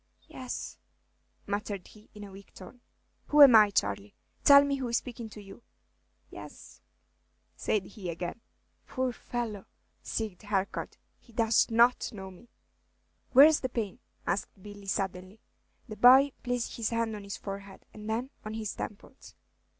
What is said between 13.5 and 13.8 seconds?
the